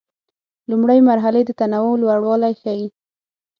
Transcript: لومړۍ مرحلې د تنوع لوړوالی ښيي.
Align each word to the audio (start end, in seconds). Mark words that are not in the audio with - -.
لومړۍ 0.69 0.99
مرحلې 1.09 1.41
د 1.45 1.51
تنوع 1.59 1.93
لوړوالی 2.01 2.53
ښيي. 2.61 2.87